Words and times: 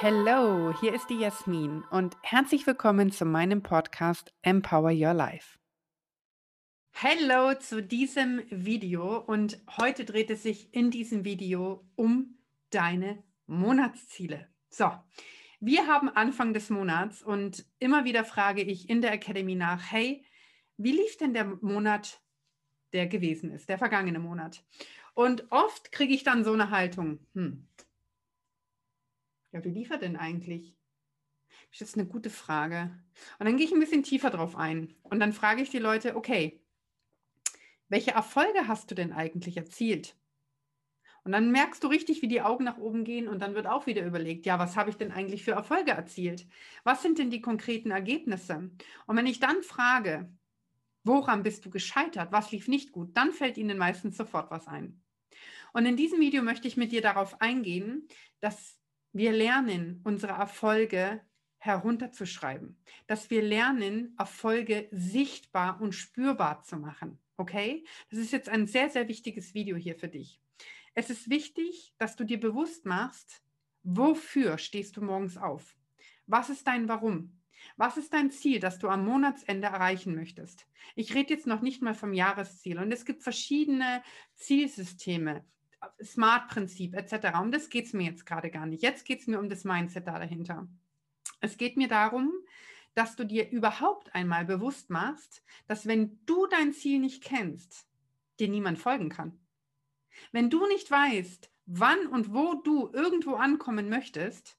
Hallo, 0.00 0.72
hier 0.80 0.94
ist 0.94 1.10
die 1.10 1.18
Jasmin 1.18 1.82
und 1.90 2.16
herzlich 2.22 2.66
willkommen 2.66 3.10
zu 3.10 3.24
meinem 3.24 3.62
Podcast 3.62 4.32
Empower 4.42 4.90
Your 4.90 5.12
Life. 5.12 5.58
Hallo 6.94 7.54
zu 7.58 7.82
diesem 7.82 8.42
Video 8.48 9.18
und 9.18 9.60
heute 9.76 10.04
dreht 10.04 10.30
es 10.30 10.42
sich 10.42 10.72
in 10.72 10.90
diesem 10.90 11.24
Video 11.24 11.86
um 11.94 12.38
deine 12.70 13.22
Monatsziele. 13.46 14.48
So, 14.70 14.90
wir 15.60 15.86
haben 15.86 16.08
Anfang 16.08 16.54
des 16.54 16.70
Monats 16.70 17.22
und 17.22 17.66
immer 17.78 18.04
wieder 18.04 18.24
frage 18.24 18.62
ich 18.62 18.88
in 18.88 19.02
der 19.02 19.12
Academy 19.12 19.56
nach, 19.56 19.92
hey, 19.92 20.24
wie 20.78 20.92
lief 20.92 21.16
denn 21.18 21.34
der 21.34 21.44
Monat, 21.44 22.22
der 22.92 23.06
gewesen 23.06 23.50
ist, 23.50 23.68
der 23.68 23.78
vergangene 23.78 24.18
Monat? 24.18 24.64
Und 25.14 25.50
oft 25.50 25.92
kriege 25.92 26.14
ich 26.14 26.22
dann 26.24 26.44
so 26.44 26.52
eine 26.52 26.70
Haltung, 26.70 27.18
hm, 27.34 27.68
ja, 29.52 29.64
wie 29.64 29.70
lief 29.70 29.90
er 29.90 29.98
denn 29.98 30.16
eigentlich? 30.16 30.76
Das 31.70 31.82
ist 31.82 31.96
eine 31.96 32.06
gute 32.06 32.30
Frage. 32.30 32.90
Und 33.38 33.46
dann 33.46 33.56
gehe 33.56 33.66
ich 33.66 33.72
ein 33.72 33.80
bisschen 33.80 34.02
tiefer 34.02 34.30
drauf 34.30 34.56
ein. 34.56 34.94
Und 35.02 35.20
dann 35.20 35.32
frage 35.32 35.62
ich 35.62 35.70
die 35.70 35.78
Leute, 35.78 36.16
okay, 36.16 36.60
welche 37.88 38.12
Erfolge 38.12 38.68
hast 38.68 38.90
du 38.90 38.94
denn 38.94 39.12
eigentlich 39.12 39.56
erzielt? 39.56 40.16
Und 41.24 41.32
dann 41.32 41.50
merkst 41.50 41.82
du 41.82 41.88
richtig, 41.88 42.22
wie 42.22 42.28
die 42.28 42.40
Augen 42.40 42.64
nach 42.64 42.78
oben 42.78 43.04
gehen 43.04 43.28
und 43.28 43.40
dann 43.40 43.54
wird 43.54 43.66
auch 43.66 43.86
wieder 43.86 44.04
überlegt, 44.04 44.46
ja, 44.46 44.58
was 44.58 44.76
habe 44.76 44.88
ich 44.90 44.96
denn 44.96 45.12
eigentlich 45.12 45.44
für 45.44 45.52
Erfolge 45.52 45.90
erzielt? 45.90 46.46
Was 46.84 47.02
sind 47.02 47.18
denn 47.18 47.30
die 47.30 47.42
konkreten 47.42 47.90
Ergebnisse? 47.90 48.70
Und 49.06 49.16
wenn 49.16 49.26
ich 49.26 49.40
dann 49.40 49.62
frage, 49.62 50.32
woran 51.04 51.42
bist 51.42 51.64
du 51.64 51.70
gescheitert? 51.70 52.32
Was 52.32 52.52
lief 52.52 52.68
nicht 52.68 52.92
gut? 52.92 53.16
Dann 53.16 53.32
fällt 53.32 53.58
ihnen 53.58 53.78
meistens 53.78 54.16
sofort 54.16 54.50
was 54.50 54.66
ein. 54.66 55.02
Und 55.72 55.86
in 55.86 55.96
diesem 55.96 56.20
Video 56.20 56.42
möchte 56.42 56.68
ich 56.68 56.76
mit 56.76 56.92
dir 56.92 57.02
darauf 57.02 57.40
eingehen, 57.40 58.08
dass 58.40 58.78
wir 59.12 59.32
lernen, 59.32 60.00
unsere 60.04 60.32
Erfolge 60.32 61.20
herunterzuschreiben, 61.58 62.78
dass 63.06 63.30
wir 63.30 63.42
lernen, 63.42 64.14
Erfolge 64.18 64.88
sichtbar 64.92 65.80
und 65.80 65.92
spürbar 65.92 66.62
zu 66.62 66.76
machen. 66.76 67.18
Okay? 67.36 67.84
Das 68.10 68.18
ist 68.18 68.32
jetzt 68.32 68.48
ein 68.48 68.66
sehr, 68.66 68.90
sehr 68.90 69.08
wichtiges 69.08 69.54
Video 69.54 69.76
hier 69.76 69.96
für 69.96 70.08
dich. 70.08 70.40
Es 70.94 71.10
ist 71.10 71.30
wichtig, 71.30 71.94
dass 71.98 72.16
du 72.16 72.24
dir 72.24 72.40
bewusst 72.40 72.84
machst, 72.84 73.42
wofür 73.82 74.58
stehst 74.58 74.96
du 74.96 75.02
morgens 75.02 75.36
auf? 75.36 75.76
Was 76.26 76.50
ist 76.50 76.66
dein 76.66 76.88
Warum? 76.88 77.37
Was 77.76 77.96
ist 77.96 78.12
dein 78.12 78.30
Ziel, 78.30 78.60
das 78.60 78.78
du 78.78 78.88
am 78.88 79.04
Monatsende 79.04 79.68
erreichen 79.68 80.14
möchtest? 80.14 80.66
Ich 80.94 81.14
rede 81.14 81.34
jetzt 81.34 81.46
noch 81.46 81.60
nicht 81.60 81.82
mal 81.82 81.94
vom 81.94 82.12
Jahresziel 82.12 82.78
und 82.78 82.92
es 82.92 83.04
gibt 83.04 83.22
verschiedene 83.22 84.02
Zielsysteme, 84.34 85.44
Smart-Prinzip 86.02 86.94
etc. 86.94 87.38
Um 87.40 87.52
das 87.52 87.68
geht 87.68 87.86
es 87.86 87.92
mir 87.92 88.04
jetzt 88.04 88.26
gerade 88.26 88.50
gar 88.50 88.66
nicht. 88.66 88.82
Jetzt 88.82 89.04
geht 89.04 89.20
es 89.20 89.26
mir 89.26 89.38
um 89.38 89.48
das 89.48 89.64
Mindset 89.64 90.06
da 90.06 90.18
dahinter. 90.18 90.68
Es 91.40 91.56
geht 91.56 91.76
mir 91.76 91.88
darum, 91.88 92.32
dass 92.94 93.14
du 93.14 93.24
dir 93.24 93.48
überhaupt 93.50 94.14
einmal 94.14 94.44
bewusst 94.44 94.90
machst, 94.90 95.44
dass 95.66 95.86
wenn 95.86 96.18
du 96.26 96.46
dein 96.46 96.72
Ziel 96.72 96.98
nicht 96.98 97.22
kennst, 97.22 97.86
dir 98.40 98.48
niemand 98.48 98.78
folgen 98.78 99.08
kann. 99.08 99.38
Wenn 100.32 100.50
du 100.50 100.66
nicht 100.66 100.90
weißt, 100.90 101.50
wann 101.66 102.06
und 102.08 102.34
wo 102.34 102.54
du 102.54 102.90
irgendwo 102.92 103.34
ankommen 103.34 103.88
möchtest, 103.88 104.57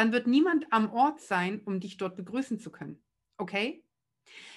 dann 0.00 0.12
wird 0.12 0.26
niemand 0.26 0.64
am 0.70 0.90
Ort 0.94 1.20
sein, 1.20 1.60
um 1.66 1.78
dich 1.78 1.98
dort 1.98 2.16
begrüßen 2.16 2.58
zu 2.58 2.70
können. 2.70 3.02
Okay? 3.36 3.84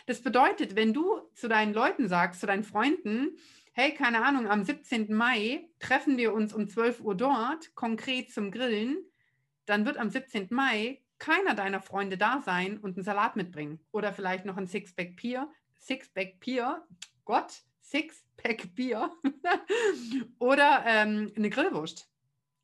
Das 0.05 0.22
bedeutet, 0.22 0.77
wenn 0.77 0.94
du 0.94 1.19
zu 1.33 1.49
deinen 1.49 1.73
Leuten 1.73 2.08
sagst, 2.08 2.39
zu 2.39 2.47
deinen 2.47 2.63
Freunden, 2.63 3.36
hey, 3.73 3.94
keine 3.94 4.23
Ahnung, 4.23 4.47
am 4.47 4.64
17. 4.64 5.14
Mai 5.14 5.67
treffen 5.80 6.16
wir 6.16 6.33
uns 6.33 6.53
um 6.53 6.69
12 6.69 7.02
Uhr 7.02 7.15
dort, 7.15 7.76
konkret 7.76 8.31
zum 8.31 8.52
Grillen, 8.52 8.95
dann 9.65 9.86
wird 9.86 9.98
am 9.98 10.09
17. 10.09 10.48
Mai 10.49 11.02
keiner 11.20 11.55
deiner 11.55 11.81
Freunde 11.81 12.17
da 12.17 12.39
sein 12.39 12.77
und 12.77 12.95
einen 12.95 13.04
Salat 13.04 13.36
mitbringen. 13.36 13.81
Oder 13.92 14.14
vielleicht 14.14 14.45
noch 14.45 14.55
ein 14.55 14.67
Sixpack 14.67 15.17
Bier. 15.17 15.52
Sixpack 15.77 16.39
Bier, 16.39 16.87
Gott, 17.25 17.64
Sixpack 17.81 18.73
Bier. 18.75 19.11
Oder 20.39 20.86
ähm, 20.86 21.33
eine 21.36 21.49
Grillwurst. 21.49 22.10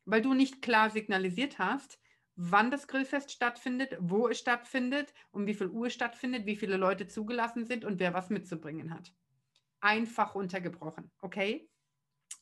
Weil 0.06 0.22
du 0.22 0.32
nicht 0.32 0.62
klar 0.62 0.88
signalisiert 0.88 1.58
hast, 1.58 2.00
wann 2.42 2.70
das 2.70 2.88
Grillfest 2.88 3.30
stattfindet, 3.30 3.96
wo 4.00 4.28
es 4.28 4.38
stattfindet, 4.38 5.12
um 5.30 5.46
wie 5.46 5.54
viel 5.54 5.68
Uhr 5.68 5.88
es 5.88 5.94
stattfindet, 5.94 6.46
wie 6.46 6.56
viele 6.56 6.76
Leute 6.76 7.06
zugelassen 7.06 7.66
sind 7.66 7.84
und 7.84 8.00
wer 8.00 8.14
was 8.14 8.30
mitzubringen 8.30 8.94
hat 8.94 9.12
einfach 9.80 10.34
runtergebrochen. 10.34 11.10
Okay? 11.20 11.68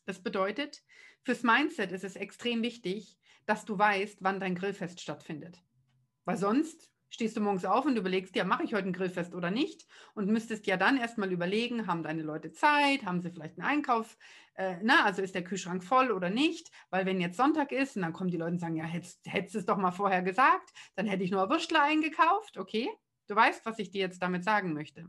Das 0.05 0.23
bedeutet, 0.23 0.83
fürs 1.23 1.43
Mindset 1.43 1.93
ist 1.93 2.05
es 2.05 2.17
extrem 2.17 2.63
wichtig, 2.63 3.19
dass 3.47 3.65
du 3.65 3.79
weißt, 3.79 4.19
wann 4.23 4.41
dein 4.41 4.55
Grillfest 4.55 5.01
stattfindet. 5.01 5.63
Weil 6.25 6.37
sonst 6.37 6.91
stehst 7.11 7.37
du 7.37 7.41
morgens 7.41 7.65
auf 7.65 7.87
und 7.87 7.97
überlegst, 7.97 8.37
ja, 8.37 8.45
mache 8.45 8.65
ich 8.65 8.75
heute 8.75 8.89
ein 8.89 8.93
Grillfest 8.93 9.35
oder 9.35 9.51
nicht? 9.51 9.87
Und 10.15 10.29
müsstest 10.29 10.67
ja 10.67 10.77
dann 10.77 10.97
erstmal 10.97 11.33
überlegen, 11.33 11.87
haben 11.87 12.03
deine 12.03 12.23
Leute 12.23 12.53
Zeit, 12.53 13.05
haben 13.05 13.21
sie 13.21 13.31
vielleicht 13.31 13.59
einen 13.59 13.69
Einkauf, 13.69 14.17
äh, 14.55 14.77
na, 14.83 15.05
also 15.05 15.23
ist 15.23 15.35
der 15.35 15.45
Kühlschrank 15.45 15.85
voll 15.85 16.11
oder 16.11 16.31
nicht? 16.31 16.71
Weil 16.91 17.07
wenn 17.07 17.21
jetzt 17.21 17.37
Sonntag 17.37 17.73
ist 17.73 17.97
und 17.97 18.03
dann 18.03 18.13
kommen 18.13 18.31
die 18.31 18.37
Leute 18.37 18.53
und 18.53 18.59
sagen, 18.59 18.77
ja, 18.77 18.85
hättest, 18.85 19.21
hättest 19.27 19.55
du 19.55 19.59
es 19.61 19.67
doch 19.67 19.77
mal 19.77 19.93
vorher 19.93 20.23
gesagt, 20.23 20.73
dann 20.97 21.07
hätte 21.07 21.23
ich 21.23 21.31
nur 21.31 21.49
Würstler 21.49 21.83
eingekauft, 21.83 22.59
okay? 22.59 22.91
Du 23.29 23.37
weißt, 23.37 23.65
was 23.67 23.79
ich 23.79 23.91
dir 23.91 24.01
jetzt 24.01 24.23
damit 24.23 24.45
sagen 24.45 24.73
möchte. 24.73 25.07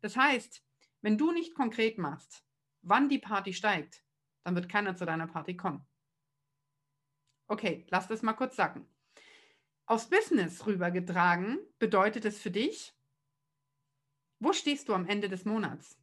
Das 0.00 0.16
heißt, 0.16 0.62
wenn 1.00 1.18
du 1.18 1.32
nicht 1.32 1.54
konkret 1.54 1.98
machst, 1.98 2.44
wann 2.82 3.08
die 3.08 3.18
Party 3.18 3.52
steigt, 3.52 4.04
dann 4.42 4.54
wird 4.54 4.68
keiner 4.68 4.96
zu 4.96 5.06
deiner 5.06 5.26
Party 5.26 5.56
kommen. 5.56 5.86
Okay, 7.46 7.86
lass 7.90 8.08
das 8.08 8.22
mal 8.22 8.32
kurz 8.34 8.56
sacken. 8.56 8.86
Aufs 9.86 10.08
Business 10.08 10.66
rübergetragen 10.66 11.58
bedeutet 11.78 12.24
es 12.24 12.40
für 12.40 12.50
dich, 12.50 12.94
wo 14.38 14.54
stehst 14.54 14.88
du 14.88 14.94
am 14.94 15.06
Ende 15.06 15.28
des 15.28 15.44
Monats? 15.44 15.98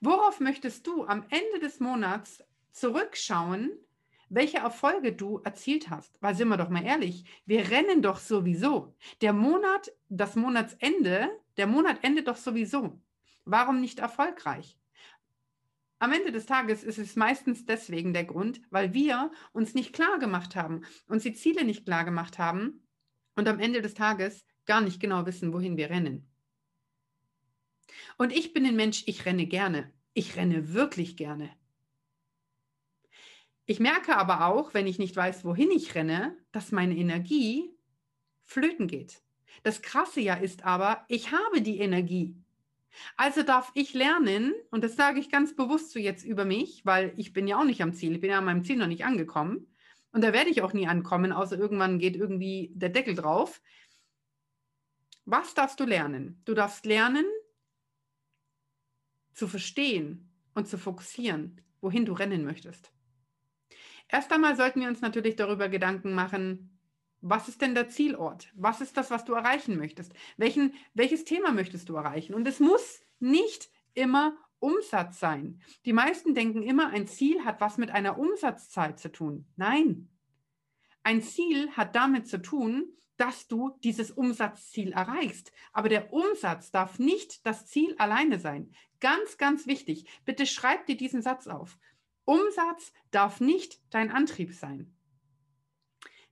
Worauf 0.00 0.40
möchtest 0.40 0.84
du 0.84 1.04
am 1.06 1.24
Ende 1.28 1.60
des 1.60 1.78
Monats 1.78 2.42
zurückschauen, 2.72 3.70
welche 4.30 4.58
Erfolge 4.58 5.12
du 5.12 5.38
erzielt 5.44 5.90
hast? 5.90 6.20
Weil 6.20 6.34
sind 6.34 6.48
wir 6.48 6.56
doch 6.56 6.70
mal 6.70 6.84
ehrlich, 6.84 7.24
wir 7.46 7.70
rennen 7.70 8.02
doch 8.02 8.18
sowieso. 8.18 8.96
Der 9.20 9.32
Monat, 9.32 9.92
das 10.08 10.34
Monatsende, 10.34 11.30
der 11.56 11.68
Monat 11.68 12.02
endet 12.02 12.26
doch 12.26 12.36
sowieso. 12.36 13.00
Warum 13.44 13.80
nicht 13.80 14.00
erfolgreich? 14.00 14.76
Am 16.00 16.12
Ende 16.12 16.32
des 16.32 16.46
Tages 16.46 16.82
ist 16.82 16.98
es 16.98 17.14
meistens 17.14 17.64
deswegen 17.64 18.12
der 18.12 18.24
Grund, 18.24 18.60
weil 18.70 18.92
wir 18.92 19.30
uns 19.52 19.74
nicht 19.74 19.92
klar 19.92 20.18
gemacht 20.18 20.56
haben, 20.56 20.82
uns 21.06 21.22
die 21.22 21.34
Ziele 21.34 21.64
nicht 21.64 21.84
klar 21.84 22.04
gemacht 22.04 22.40
haben 22.40 22.82
und 23.38 23.46
am 23.46 23.60
Ende 23.60 23.80
des 23.80 23.94
Tages 23.94 24.44
gar 24.66 24.80
nicht 24.80 24.98
genau 25.00 25.24
wissen, 25.24 25.52
wohin 25.52 25.76
wir 25.76 25.90
rennen. 25.90 26.28
Und 28.16 28.32
ich 28.32 28.52
bin 28.52 28.66
ein 28.66 28.74
Mensch, 28.74 29.04
ich 29.06 29.24
renne 29.26 29.46
gerne. 29.46 29.92
Ich 30.12 30.36
renne 30.36 30.74
wirklich 30.74 31.16
gerne. 31.16 31.48
Ich 33.64 33.78
merke 33.78 34.16
aber 34.16 34.46
auch, 34.46 34.74
wenn 34.74 34.88
ich 34.88 34.98
nicht 34.98 35.14
weiß, 35.14 35.44
wohin 35.44 35.70
ich 35.70 35.94
renne, 35.94 36.36
dass 36.50 36.72
meine 36.72 36.96
Energie 36.96 37.70
flöten 38.42 38.88
geht. 38.88 39.22
Das 39.62 39.82
Krasse 39.82 40.20
ja 40.20 40.34
ist 40.34 40.64
aber, 40.64 41.04
ich 41.06 41.30
habe 41.30 41.62
die 41.62 41.78
Energie. 41.78 42.34
Also 43.16 43.44
darf 43.44 43.70
ich 43.74 43.94
lernen, 43.94 44.52
und 44.72 44.82
das 44.82 44.96
sage 44.96 45.20
ich 45.20 45.30
ganz 45.30 45.54
bewusst 45.54 45.92
so 45.92 46.00
jetzt 46.00 46.24
über 46.24 46.44
mich, 46.44 46.84
weil 46.84 47.12
ich 47.16 47.32
bin 47.32 47.46
ja 47.46 47.60
auch 47.60 47.64
nicht 47.64 47.82
am 47.82 47.92
Ziel, 47.92 48.14
ich 48.14 48.20
bin 48.20 48.30
ja 48.30 48.38
an 48.38 48.46
meinem 48.46 48.64
Ziel 48.64 48.78
noch 48.78 48.88
nicht 48.88 49.04
angekommen. 49.04 49.68
Und 50.12 50.22
da 50.22 50.32
werde 50.32 50.50
ich 50.50 50.62
auch 50.62 50.72
nie 50.72 50.86
ankommen, 50.86 51.32
außer 51.32 51.58
irgendwann 51.58 51.98
geht 51.98 52.16
irgendwie 52.16 52.72
der 52.74 52.88
Deckel 52.88 53.14
drauf. 53.14 53.60
Was 55.24 55.54
darfst 55.54 55.78
du 55.80 55.84
lernen? 55.84 56.40
Du 56.44 56.54
darfst 56.54 56.86
lernen, 56.86 57.26
zu 59.34 59.46
verstehen 59.46 60.32
und 60.54 60.66
zu 60.66 60.78
fokussieren, 60.78 61.60
wohin 61.80 62.04
du 62.04 62.12
rennen 62.12 62.44
möchtest. 62.44 62.92
Erst 64.08 64.32
einmal 64.32 64.56
sollten 64.56 64.80
wir 64.80 64.88
uns 64.88 65.00
natürlich 65.00 65.36
darüber 65.36 65.68
Gedanken 65.68 66.14
machen, 66.14 66.78
was 67.20 67.48
ist 67.48 67.60
denn 67.60 67.74
der 67.74 67.88
Zielort? 67.88 68.50
Was 68.54 68.80
ist 68.80 68.96
das, 68.96 69.10
was 69.10 69.24
du 69.24 69.34
erreichen 69.34 69.76
möchtest? 69.76 70.12
Welchen, 70.36 70.74
welches 70.94 71.24
Thema 71.24 71.52
möchtest 71.52 71.88
du 71.88 71.96
erreichen? 71.96 72.34
Und 72.34 72.46
es 72.46 72.60
muss 72.60 73.00
nicht 73.18 73.70
immer 73.94 74.36
Umsatz 74.60 75.20
sein. 75.20 75.60
Die 75.84 75.92
meisten 75.92 76.34
denken 76.34 76.62
immer, 76.62 76.90
ein 76.90 77.06
Ziel 77.06 77.44
hat 77.44 77.60
was 77.60 77.78
mit 77.78 77.90
einer 77.90 78.18
Umsatzzeit 78.18 78.98
zu 78.98 79.10
tun. 79.10 79.46
Nein. 79.56 80.08
Ein 81.02 81.22
Ziel 81.22 81.70
hat 81.70 81.94
damit 81.94 82.28
zu 82.28 82.42
tun, 82.42 82.92
dass 83.16 83.48
du 83.48 83.76
dieses 83.82 84.10
Umsatzziel 84.10 84.92
erreichst. 84.92 85.52
Aber 85.72 85.88
der 85.88 86.12
Umsatz 86.12 86.70
darf 86.70 86.98
nicht 86.98 87.44
das 87.46 87.66
Ziel 87.66 87.94
alleine 87.98 88.38
sein. 88.38 88.72
Ganz, 89.00 89.38
ganz 89.38 89.66
wichtig. 89.66 90.06
Bitte 90.24 90.46
schreib 90.46 90.86
dir 90.86 90.96
diesen 90.96 91.22
Satz 91.22 91.46
auf. 91.46 91.78
Umsatz 92.24 92.92
darf 93.10 93.40
nicht 93.40 93.80
dein 93.90 94.10
Antrieb 94.10 94.54
sein. 94.54 94.94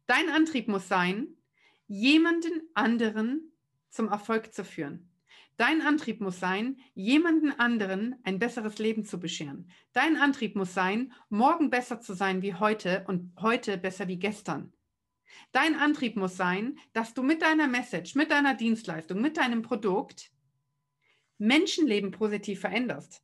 Dein 0.06 0.28
Antrieb 0.28 0.68
muss 0.68 0.88
sein, 0.88 1.36
jemanden 1.88 2.68
anderen 2.74 3.52
zum 3.88 4.08
Erfolg 4.08 4.52
zu 4.52 4.64
führen. 4.64 5.10
Dein 5.56 5.80
Antrieb 5.80 6.20
muss 6.20 6.38
sein, 6.38 6.78
jemanden 6.94 7.50
anderen 7.50 8.16
ein 8.24 8.38
besseres 8.38 8.78
Leben 8.78 9.04
zu 9.04 9.18
bescheren. 9.18 9.70
Dein 9.92 10.16
Antrieb 10.16 10.54
muss 10.54 10.74
sein, 10.74 11.12
morgen 11.30 11.70
besser 11.70 12.00
zu 12.00 12.12
sein 12.14 12.42
wie 12.42 12.54
heute 12.54 13.04
und 13.08 13.32
heute 13.40 13.78
besser 13.78 14.06
wie 14.06 14.18
gestern. 14.18 14.74
Dein 15.52 15.74
Antrieb 15.74 16.16
muss 16.16 16.36
sein, 16.36 16.78
dass 16.92 17.14
du 17.14 17.22
mit 17.22 17.40
deiner 17.40 17.68
Message, 17.68 18.14
mit 18.14 18.30
deiner 18.30 18.54
Dienstleistung, 18.54 19.20
mit 19.20 19.38
deinem 19.38 19.62
Produkt 19.62 20.30
Menschenleben 21.38 22.10
positiv 22.10 22.60
veränderst. 22.60 23.22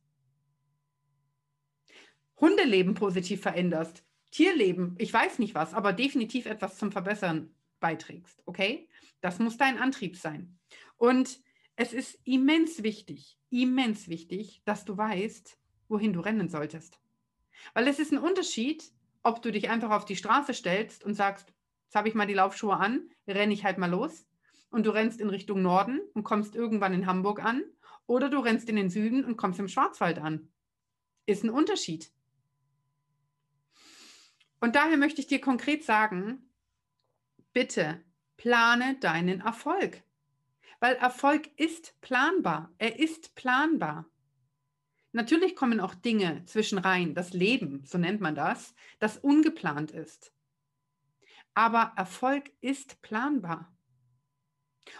Hundeleben 2.39 2.93
positiv 2.95 3.41
veränderst, 3.41 4.03
Tierleben, 4.31 4.95
ich 4.97 5.13
weiß 5.13 5.37
nicht 5.37 5.53
was, 5.53 5.75
aber 5.75 5.93
definitiv 5.93 6.47
etwas 6.47 6.77
zum 6.77 6.91
Verbessern 6.91 7.53
beiträgst. 7.79 8.41
Okay? 8.45 8.89
Das 9.21 9.37
muss 9.37 9.57
dein 9.57 9.77
Antrieb 9.77 10.17
sein. 10.17 10.57
Und 10.97 11.39
es 11.75 11.93
ist 11.93 12.19
immens 12.23 12.83
wichtig, 12.83 13.37
immens 13.49 14.07
wichtig, 14.07 14.61
dass 14.65 14.85
du 14.85 14.97
weißt, 14.97 15.57
wohin 15.87 16.13
du 16.13 16.19
rennen 16.19 16.49
solltest. 16.49 16.99
Weil 17.73 17.87
es 17.87 17.99
ist 17.99 18.11
ein 18.11 18.19
Unterschied, 18.19 18.91
ob 19.23 19.41
du 19.41 19.51
dich 19.51 19.69
einfach 19.69 19.91
auf 19.91 20.05
die 20.05 20.15
Straße 20.15 20.53
stellst 20.53 21.03
und 21.03 21.15
sagst, 21.15 21.53
jetzt 21.85 21.95
habe 21.95 22.07
ich 22.07 22.15
mal 22.15 22.27
die 22.27 22.33
Laufschuhe 22.33 22.75
an, 22.75 23.09
renne 23.27 23.53
ich 23.53 23.63
halt 23.63 23.77
mal 23.77 23.89
los 23.89 24.27
und 24.69 24.85
du 24.85 24.91
rennst 24.91 25.21
in 25.21 25.29
Richtung 25.29 25.61
Norden 25.61 25.99
und 26.13 26.23
kommst 26.23 26.55
irgendwann 26.55 26.93
in 26.93 27.05
Hamburg 27.05 27.43
an 27.43 27.63
oder 28.05 28.29
du 28.29 28.39
rennst 28.39 28.69
in 28.69 28.75
den 28.75 28.89
Süden 28.89 29.23
und 29.23 29.37
kommst 29.37 29.59
im 29.59 29.67
Schwarzwald 29.67 30.19
an. 30.19 30.49
Ist 31.25 31.43
ein 31.43 31.49
Unterschied. 31.49 32.11
Und 34.59 34.75
daher 34.75 34.97
möchte 34.97 35.21
ich 35.21 35.27
dir 35.27 35.41
konkret 35.41 35.83
sagen, 35.83 36.49
bitte 37.53 38.03
plane 38.37 38.97
deinen 38.99 39.41
Erfolg. 39.41 40.03
Weil 40.83 40.97
Erfolg 40.97 41.49
ist 41.55 41.95
planbar. 42.01 42.69
Er 42.77 42.99
ist 42.99 43.35
planbar. 43.35 44.05
Natürlich 45.13 45.55
kommen 45.55 45.79
auch 45.79 45.95
Dinge 45.95 46.43
zwischen 46.43 46.77
rein, 46.77 47.15
das 47.15 47.31
Leben, 47.31 47.85
so 47.85 47.97
nennt 47.97 48.19
man 48.19 48.35
das, 48.35 48.75
das 48.99 49.17
ungeplant 49.17 49.91
ist. 49.91 50.33
Aber 51.53 51.93
Erfolg 51.95 52.51
ist 52.59 53.01
planbar. 53.01 53.73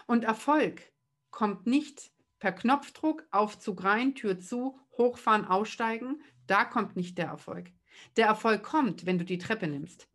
Und 0.06 0.24
Erfolg 0.24 0.90
kommt 1.30 1.66
nicht 1.66 2.12
per 2.38 2.52
Knopfdruck, 2.52 3.26
Aufzug 3.30 3.84
rein, 3.84 4.14
Tür 4.14 4.40
zu, 4.40 4.80
hochfahren, 4.96 5.44
aussteigen. 5.44 6.22
Da 6.46 6.64
kommt 6.64 6.96
nicht 6.96 7.18
der 7.18 7.26
Erfolg. 7.26 7.70
Der 8.16 8.26
Erfolg 8.26 8.62
kommt, 8.62 9.04
wenn 9.04 9.18
du 9.18 9.26
die 9.26 9.36
Treppe 9.36 9.66
nimmst. 9.66 10.08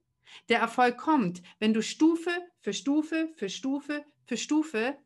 Der 0.50 0.62
Erfolg 0.62 0.98
kommt, 0.98 1.44
wenn 1.60 1.76
du 1.76 1.84
Stufe 1.84 2.32
für 2.60 2.74
Stufe 2.74 3.30
für 3.36 3.50
Stufe 3.50 4.04
für 4.26 4.38
Stufe 4.38 4.98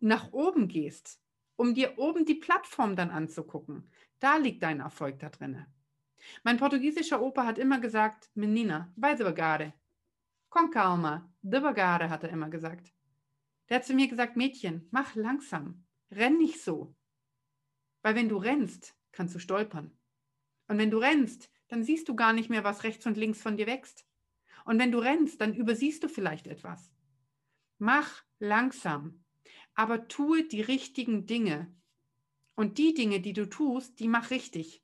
nach 0.00 0.32
oben 0.32 0.68
gehst, 0.68 1.20
um 1.56 1.74
dir 1.74 1.98
oben 1.98 2.24
die 2.24 2.34
Plattform 2.34 2.96
dann 2.96 3.10
anzugucken, 3.10 3.90
da 4.18 4.36
liegt 4.36 4.62
dein 4.62 4.80
Erfolg 4.80 5.18
da 5.18 5.30
drinne. 5.30 5.66
Mein 6.42 6.58
portugiesischer 6.58 7.22
Opa 7.22 7.44
hat 7.44 7.58
immer 7.58 7.80
gesagt, 7.80 8.30
Menina, 8.34 8.92
vai 8.96 9.14
devagar. 9.14 9.72
Com 10.48 10.70
calma, 10.70 11.30
devagar, 11.42 12.08
hat 12.08 12.24
er 12.24 12.30
immer 12.30 12.48
gesagt. 12.48 12.92
Der 13.68 13.78
hat 13.78 13.84
zu 13.84 13.94
mir 13.94 14.08
gesagt, 14.08 14.36
Mädchen, 14.36 14.88
mach 14.90 15.14
langsam, 15.14 15.84
renn 16.10 16.38
nicht 16.38 16.62
so. 16.62 16.94
Weil 18.02 18.14
wenn 18.14 18.28
du 18.28 18.36
rennst, 18.36 18.94
kannst 19.12 19.34
du 19.34 19.38
stolpern. 19.38 19.96
Und 20.68 20.78
wenn 20.78 20.90
du 20.90 20.98
rennst, 20.98 21.50
dann 21.68 21.82
siehst 21.82 22.08
du 22.08 22.14
gar 22.14 22.32
nicht 22.32 22.50
mehr, 22.50 22.64
was 22.64 22.84
rechts 22.84 23.06
und 23.06 23.16
links 23.16 23.42
von 23.42 23.56
dir 23.56 23.66
wächst. 23.66 24.06
Und 24.64 24.78
wenn 24.78 24.92
du 24.92 24.98
rennst, 24.98 25.40
dann 25.40 25.54
übersiehst 25.54 26.02
du 26.02 26.08
vielleicht 26.08 26.46
etwas. 26.46 26.92
Mach 27.78 28.24
langsam, 28.38 29.24
aber 29.76 30.08
tue 30.08 30.42
die 30.44 30.62
richtigen 30.62 31.26
Dinge. 31.26 31.72
Und 32.56 32.78
die 32.78 32.94
Dinge, 32.94 33.20
die 33.20 33.34
du 33.34 33.48
tust, 33.48 34.00
die 34.00 34.08
mach 34.08 34.30
richtig. 34.30 34.82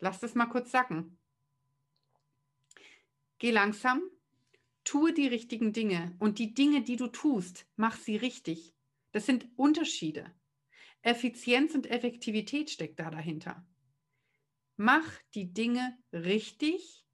Lass 0.00 0.18
das 0.18 0.34
mal 0.34 0.46
kurz 0.46 0.72
sacken. 0.72 1.16
Geh 3.38 3.52
langsam, 3.52 4.02
tue 4.84 5.14
die 5.14 5.28
richtigen 5.28 5.72
Dinge 5.72 6.14
und 6.18 6.38
die 6.38 6.52
Dinge, 6.52 6.82
die 6.82 6.96
du 6.96 7.06
tust, 7.06 7.66
mach 7.76 7.96
sie 7.96 8.16
richtig. 8.16 8.74
Das 9.12 9.24
sind 9.24 9.48
Unterschiede. 9.56 10.34
Effizienz 11.02 11.74
und 11.74 11.86
Effektivität 11.88 12.70
steckt 12.70 12.98
da 12.98 13.10
dahinter. 13.10 13.64
Mach 14.76 15.06
die 15.34 15.52
Dinge 15.52 15.96
richtig 16.12 17.06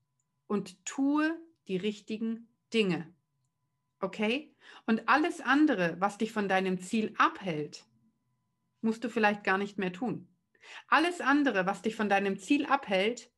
und 0.47 0.85
tue 0.87 1.39
die 1.69 1.77
richtigen 1.77 2.49
Dinge. 2.73 3.15
Okay? 4.01 4.56
Und 4.87 5.09
alles 5.09 5.41
andere, 5.41 5.97
was 5.99 6.19
dich 6.19 6.33
von 6.33 6.49
deinem 6.49 6.81
Ziel 6.81 7.15
abhält, 7.19 7.85
musst 8.81 9.05
du 9.05 9.09
vielleicht 9.09 9.45
gar 9.45 9.59
nicht 9.59 9.79
mehr 9.79 9.93
tun. 9.93 10.29
Alles 10.89 11.21
andere, 11.21 11.67
was 11.67 11.83
dich 11.83 11.97
von 11.97 12.09
deinem 12.09 12.39
Ziel 12.39 12.67
abhält, 12.67 13.31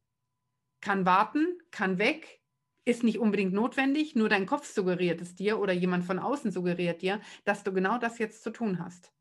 kann 0.81 1.07
warten, 1.07 1.59
kann 1.71 1.99
weg, 1.99 2.41
ist 2.85 3.03
nicht 3.03 3.19
unbedingt 3.19 3.53
notwendig, 3.53 4.15
nur 4.15 4.29
dein 4.29 4.47
Kopf 4.47 4.67
suggeriert 4.67 5.21
es 5.21 5.35
dir 5.35 5.59
oder 5.59 5.73
jemand 5.73 6.05
von 6.05 6.19
außen 6.19 6.51
suggeriert 6.51 7.03
dir, 7.03 7.21
dass 7.45 7.65
du 7.65 7.73
genau 7.73 7.99
das 7.99 8.19
jetzt 8.19 8.43
zu 8.43 8.51
tun 8.51 8.79
hast. 8.79 9.13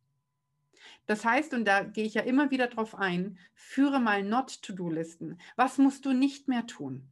Das 1.05 1.25
heißt, 1.25 1.53
und 1.53 1.65
da 1.65 1.83
gehe 1.83 2.05
ich 2.05 2.13
ja 2.13 2.21
immer 2.21 2.51
wieder 2.51 2.67
drauf 2.67 2.95
ein, 2.95 3.37
führe 3.53 3.99
mal 3.99 4.23
Not-to-Do-Listen. 4.23 5.39
Was 5.55 5.77
musst 5.77 6.05
du 6.05 6.13
nicht 6.13 6.47
mehr 6.47 6.65
tun? 6.67 7.09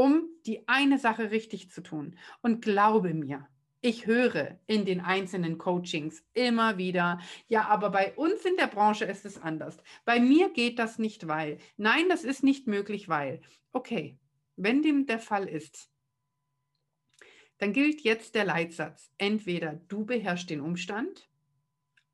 um 0.00 0.28
die 0.46 0.66
eine 0.66 0.98
Sache 0.98 1.30
richtig 1.30 1.70
zu 1.70 1.82
tun. 1.82 2.16
Und 2.40 2.62
glaube 2.62 3.12
mir, 3.14 3.46
ich 3.80 4.06
höre 4.06 4.58
in 4.66 4.84
den 4.84 5.00
einzelnen 5.00 5.56
Coachings 5.56 6.22
immer 6.34 6.76
wieder, 6.76 7.20
ja, 7.48 7.66
aber 7.66 7.90
bei 7.90 8.14
uns 8.14 8.44
in 8.44 8.56
der 8.56 8.66
Branche 8.66 9.06
ist 9.06 9.24
es 9.24 9.38
anders. 9.38 9.78
Bei 10.04 10.20
mir 10.20 10.50
geht 10.50 10.78
das 10.78 10.98
nicht, 10.98 11.28
weil. 11.28 11.58
Nein, 11.76 12.08
das 12.08 12.24
ist 12.24 12.42
nicht 12.42 12.66
möglich, 12.66 13.08
weil. 13.08 13.40
Okay, 13.72 14.18
wenn 14.56 14.82
dem 14.82 15.06
der 15.06 15.18
Fall 15.18 15.48
ist, 15.48 15.90
dann 17.58 17.72
gilt 17.72 18.02
jetzt 18.02 18.34
der 18.34 18.44
Leitsatz. 18.44 19.10
Entweder 19.18 19.80
du 19.88 20.04
beherrschst 20.04 20.50
den 20.50 20.60
Umstand 20.60 21.30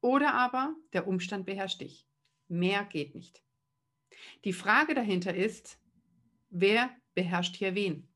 oder 0.01 0.35
aber 0.35 0.75
der 0.93 1.07
Umstand 1.09 1.47
beherrscht 1.47 1.81
dich. 1.81 2.07
Mehr 2.49 2.85
geht 2.85 3.15
nicht. 3.15 3.43
Die 4.45 4.53
Frage 4.53 4.95
dahinter 4.95 5.35
ist, 5.35 5.81
wer 6.51 6.91
beherrscht 7.15 7.57
hier 7.57 7.75
wen. 7.75 8.09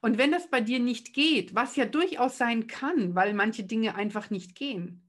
Und 0.00 0.18
wenn 0.18 0.32
das 0.32 0.48
bei 0.50 0.60
dir 0.60 0.78
nicht 0.78 1.12
geht, 1.12 1.54
was 1.54 1.76
ja 1.76 1.84
durchaus 1.84 2.38
sein 2.38 2.66
kann, 2.66 3.14
weil 3.14 3.34
manche 3.34 3.64
Dinge 3.64 3.94
einfach 3.94 4.30
nicht 4.30 4.54
gehen, 4.54 5.02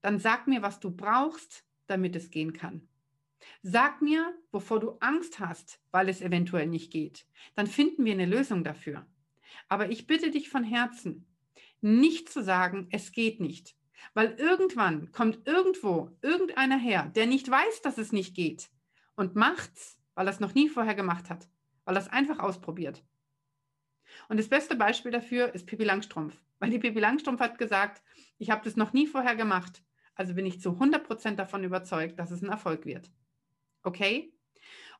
dann 0.00 0.18
sag 0.18 0.46
mir, 0.46 0.62
was 0.62 0.80
du 0.80 0.90
brauchst, 0.90 1.64
damit 1.86 2.16
es 2.16 2.30
gehen 2.30 2.52
kann. 2.52 2.88
Sag 3.62 4.02
mir, 4.02 4.34
wovor 4.50 4.80
du 4.80 4.96
Angst 5.00 5.38
hast, 5.38 5.80
weil 5.90 6.08
es 6.08 6.22
eventuell 6.22 6.66
nicht 6.66 6.92
geht. 6.92 7.26
Dann 7.54 7.66
finden 7.66 8.04
wir 8.04 8.12
eine 8.12 8.26
Lösung 8.26 8.64
dafür. 8.64 9.06
Aber 9.68 9.90
ich 9.90 10.06
bitte 10.06 10.30
dich 10.30 10.48
von 10.48 10.64
Herzen, 10.64 11.26
nicht 11.80 12.28
zu 12.28 12.42
sagen, 12.42 12.88
es 12.90 13.12
geht 13.12 13.40
nicht. 13.40 13.76
Weil 14.14 14.32
irgendwann 14.38 15.12
kommt 15.12 15.46
irgendwo 15.46 16.10
irgendeiner 16.22 16.78
her, 16.78 17.10
der 17.14 17.26
nicht 17.26 17.50
weiß, 17.50 17.82
dass 17.82 17.98
es 17.98 18.12
nicht 18.12 18.34
geht 18.34 18.70
und 19.16 19.36
macht's, 19.36 19.98
weil 20.14 20.26
er 20.26 20.32
es 20.32 20.40
noch 20.40 20.54
nie 20.54 20.68
vorher 20.68 20.94
gemacht 20.94 21.30
hat 21.30 21.48
weil 21.84 21.96
er 21.96 22.02
es 22.02 22.08
einfach 22.08 22.38
ausprobiert. 22.38 23.02
Und 24.28 24.38
das 24.38 24.48
beste 24.48 24.76
Beispiel 24.76 25.12
dafür 25.12 25.54
ist 25.54 25.66
Pippi 25.66 25.84
Langstrumpf, 25.84 26.34
weil 26.58 26.70
die 26.70 26.78
Pippi 26.78 27.00
Langstrumpf 27.00 27.40
hat 27.40 27.58
gesagt, 27.58 28.02
ich 28.38 28.50
habe 28.50 28.64
das 28.64 28.76
noch 28.76 28.92
nie 28.92 29.06
vorher 29.06 29.36
gemacht, 29.36 29.82
also 30.14 30.34
bin 30.34 30.46
ich 30.46 30.60
zu 30.60 30.70
100% 30.70 31.36
davon 31.36 31.64
überzeugt, 31.64 32.18
dass 32.18 32.30
es 32.30 32.42
ein 32.42 32.50
Erfolg 32.50 32.86
wird. 32.86 33.10
Okay? 33.82 34.32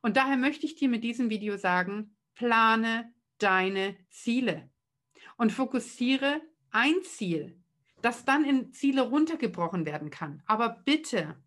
Und 0.01 0.17
daher 0.17 0.37
möchte 0.37 0.65
ich 0.65 0.75
dir 0.75 0.89
mit 0.89 1.03
diesem 1.03 1.29
Video 1.29 1.57
sagen, 1.57 2.15
plane 2.35 3.13
deine 3.37 3.95
Ziele 4.09 4.69
und 5.37 5.51
fokussiere 5.51 6.41
ein 6.71 6.95
Ziel, 7.03 7.57
das 8.01 8.25
dann 8.25 8.43
in 8.43 8.73
Ziele 8.73 9.03
runtergebrochen 9.03 9.85
werden 9.85 10.09
kann. 10.09 10.41
Aber 10.45 10.69
bitte, 10.69 11.37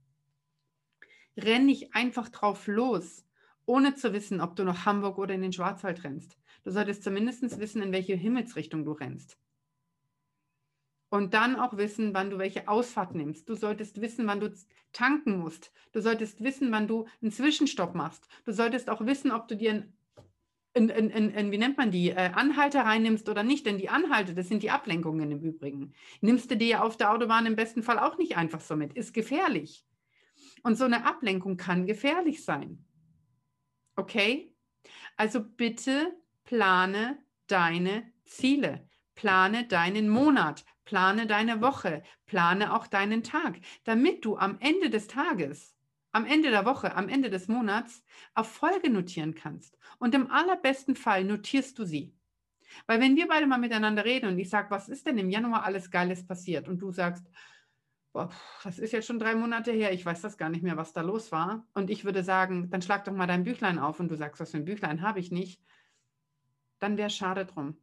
renn 1.37 1.67
nicht 1.67 1.95
einfach 1.95 2.29
drauf 2.29 2.67
los 2.67 3.26
ohne 3.67 3.95
zu 3.95 4.13
wissen, 4.13 4.41
ob 4.41 4.57
du 4.57 4.65
nach 4.65 4.87
Hamburg 4.87 5.19
oder 5.19 5.35
in 5.35 5.43
den 5.43 5.53
Schwarzwald 5.53 6.05
rennst. 6.05 6.39
Du 6.65 6.71
solltest 6.71 7.03
zumindest 7.03 7.61
wissen, 7.61 7.83
in 7.83 7.93
welche 7.93 8.15
Himmelsrichtung 8.15 8.85
du 8.85 8.93
rennst. 8.93 9.39
Und 11.09 11.35
dann 11.35 11.57
auch 11.57 11.77
wissen, 11.77 12.15
wann 12.15 12.31
du 12.31 12.39
welche 12.39 12.69
Ausfahrt 12.69 13.15
nimmst. 13.15 13.49
Du 13.49 13.55
solltest 13.55 14.01
wissen, 14.01 14.27
wann 14.27 14.41
du 14.41 14.53
tanken 14.93 15.39
musst. 15.39 15.73
Du 15.93 16.01
solltest 16.01 16.43
wissen, 16.43 16.73
wann 16.73 16.89
du 16.89 17.07
einen 17.23 17.31
Zwischenstopp 17.31 17.95
machst. 17.95 18.29
Du 18.45 18.53
solltest 18.53 18.91
auch 18.91 19.05
wissen, 19.07 19.31
ob 19.31 19.47
du 19.47 19.57
dir 19.57 19.89
einen, 20.75 20.91
einen, 20.91 21.13
einen, 21.13 21.35
einen 21.35 21.53
wie 21.53 21.59
nennt 21.59 21.79
man 21.79 21.91
die, 21.91 22.11
äh, 22.11 22.31
Anhalter 22.35 22.83
reinnimmst 22.83 23.29
oder 23.29 23.45
nicht. 23.45 23.67
Denn 23.67 23.79
die 23.79 23.89
Anhalte, 23.89 24.35
das 24.35 24.49
sind 24.49 24.65
die 24.65 24.71
Ablenkungen 24.71 25.31
im 25.31 25.41
Übrigen. 25.41 25.95
Nimmst 26.21 26.51
du 26.51 26.57
dir 26.57 26.83
auf 26.83 26.97
der 26.97 27.13
Autobahn 27.13 27.47
im 27.47 27.57
besten 27.57 27.85
Fall 27.85 27.99
auch 27.99 28.19
nicht 28.19 28.37
einfach 28.37 28.61
so 28.61 28.75
mit. 28.75 28.93
Ist 28.95 29.15
gefährlich. 29.15 29.87
Und 30.65 30.77
so 30.77 30.85
eine 30.85 31.07
Ablenkung 31.07 31.57
kann 31.57 31.87
gefährlich 31.87 32.45
sein. 32.45 32.86
Okay? 33.97 34.55
Also 35.17 35.43
bitte 35.43 36.17
plane 36.45 37.19
deine 37.47 38.13
Ziele. 38.25 38.89
Plane 39.15 39.67
deinen 39.67 40.09
Monat. 40.09 40.65
plane 40.87 41.27
deine 41.27 41.61
Woche, 41.61 42.03
plane 42.25 42.73
auch 42.73 42.87
deinen 42.87 43.23
Tag, 43.23 43.61
damit 43.85 44.25
du 44.25 44.39
am 44.39 44.57
Ende 44.61 44.89
des 44.89 45.09
Tages, 45.09 45.75
am 46.13 46.25
Ende 46.25 46.51
der 46.51 46.65
Woche, 46.65 46.95
am 46.95 47.09
Ende 47.11 47.29
des 47.29 47.49
Monats 47.49 48.03
Erfolge 48.35 48.89
notieren 48.89 49.35
kannst. 49.35 49.77
Und 49.99 50.15
im 50.15 50.31
allerbesten 50.31 50.97
Fall 50.97 51.25
notierst 51.25 51.79
du 51.79 51.85
sie. 51.85 52.15
Weil 52.87 53.01
wenn 53.01 53.17
wir 53.17 53.29
beide 53.29 53.47
mal 53.47 53.59
miteinander 53.59 54.05
reden 54.05 54.29
und 54.29 54.39
ich 54.39 54.49
sage, 54.49 54.71
was 54.71 54.89
ist 54.89 55.07
denn 55.07 55.19
im 55.19 55.31
Januar 55.31 55.65
alles 55.65 55.91
Geiles 55.91 56.27
passiert? 56.27 56.69
Und 56.69 56.79
du 56.79 56.91
sagst, 56.93 57.27
das 58.65 58.79
ist 58.79 58.93
jetzt 58.93 59.07
schon 59.07 59.19
drei 59.19 59.35
Monate 59.35 59.73
her, 59.73 59.93
ich 59.93 60.05
weiß 60.05 60.21
das 60.21 60.39
gar 60.39 60.49
nicht 60.49 60.63
mehr, 60.63 60.77
was 60.77 60.93
da 60.93 61.01
los 61.01 61.33
war. 61.33 61.67
Und 61.75 61.91
ich 61.91 62.05
würde 62.05 62.23
sagen, 62.25 62.71
dann 62.71 62.83
schlag 62.83 63.05
doch 63.05 63.13
mal 63.13 63.27
dein 63.27 63.45
Büchlein 63.45 63.79
auf 63.79 64.01
und 64.01 64.11
du 64.11 64.17
sagst, 64.17 64.41
was 64.41 64.51
für 64.51 64.57
ein 64.57 64.65
Büchlein 64.65 65.03
habe 65.03 65.21
ich 65.21 65.31
nicht. 65.31 65.63
Dann 66.79 66.97
wäre 66.97 67.11
schade 67.11 67.47
drum. 67.47 67.77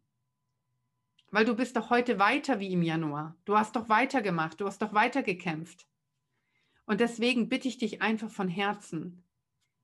Weil 1.32 1.46
du 1.46 1.56
bist 1.56 1.75
doch 1.75 1.90
heute 1.90 2.20
weiter 2.20 2.60
wie 2.60 2.72
im 2.74 2.84
Januar. 2.84 3.36
Du 3.46 3.58
hast 3.58 3.75
doch 3.75 3.90
weitergemacht, 3.90 4.62
du 4.62 4.66
hast 4.66 4.82
doch 4.82 4.94
weitergekämpft. 4.94 5.88
Und 6.86 7.00
deswegen 7.00 7.50
bitte 7.50 7.68
ich 7.68 7.78
dich 7.78 8.02
einfach 8.02 8.30
von 8.30 8.48
Herzen, 8.48 9.24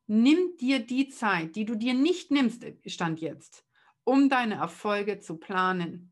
nimm 0.06 0.58
dir 0.58 0.80
die 0.80 1.10
Zeit, 1.10 1.56
die 1.56 1.66
du 1.66 1.76
dir 1.76 1.94
nicht 1.94 2.32
nimmst, 2.32 2.66
stand 2.86 3.22
jetzt, 3.22 3.66
um 4.04 4.30
deine 4.30 4.56
Erfolge 4.56 5.20
zu 5.20 5.38
planen. 5.38 6.12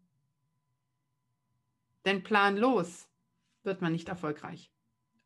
Denn 2.05 2.23
planlos 2.23 3.06
wird 3.67 3.83
man 3.83 3.91
nicht 3.91 4.09
erfolgreich. 4.09 4.71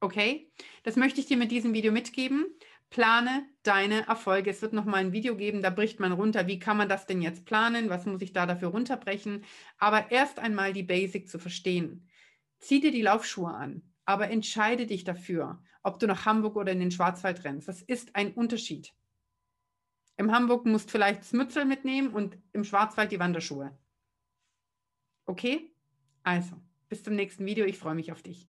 Okay? 0.01 0.51
Das 0.83 0.97
möchte 0.97 1.21
ich 1.21 1.27
dir 1.27 1.37
mit 1.37 1.51
diesem 1.51 1.73
Video 1.73 1.93
mitgeben. 1.93 2.45
Plane 2.89 3.47
deine 3.63 4.05
Erfolge. 4.07 4.49
Es 4.49 4.61
wird 4.61 4.73
noch 4.73 4.83
mal 4.83 4.97
ein 4.97 5.13
Video 5.13 5.37
geben, 5.37 5.61
da 5.61 5.69
bricht 5.69 6.01
man 6.01 6.11
runter. 6.11 6.47
Wie 6.47 6.59
kann 6.59 6.75
man 6.75 6.89
das 6.89 7.05
denn 7.05 7.21
jetzt 7.21 7.45
planen? 7.45 7.89
Was 7.89 8.05
muss 8.05 8.21
ich 8.21 8.33
da 8.33 8.45
dafür 8.45 8.67
runterbrechen? 8.67 9.45
Aber 9.77 10.11
erst 10.11 10.39
einmal 10.39 10.73
die 10.73 10.83
Basic 10.83 11.29
zu 11.29 11.39
verstehen. 11.39 12.09
Zieh 12.59 12.81
dir 12.81 12.91
die 12.91 13.01
Laufschuhe 13.01 13.53
an, 13.53 13.81
aber 14.03 14.29
entscheide 14.29 14.85
dich 14.85 15.05
dafür, 15.05 15.63
ob 15.83 15.99
du 15.99 16.07
nach 16.07 16.25
Hamburg 16.25 16.57
oder 16.57 16.73
in 16.73 16.81
den 16.81 16.91
Schwarzwald 16.91 17.45
rennst. 17.45 17.69
Das 17.69 17.81
ist 17.81 18.15
ein 18.15 18.33
Unterschied. 18.33 18.93
Im 20.17 20.33
Hamburg 20.33 20.65
musst 20.65 20.89
du 20.89 20.91
vielleicht 20.91 21.21
das 21.21 21.31
Mützel 21.31 21.63
mitnehmen 21.63 22.09
und 22.09 22.37
im 22.51 22.65
Schwarzwald 22.65 23.11
die 23.11 23.19
Wanderschuhe. 23.19 23.75
Okay? 25.25 25.73
Also, 26.23 26.61
bis 26.91 27.03
zum 27.03 27.15
nächsten 27.15 27.45
Video. 27.45 27.65
Ich 27.65 27.77
freue 27.77 27.95
mich 27.95 28.11
auf 28.11 28.21
dich. 28.21 28.49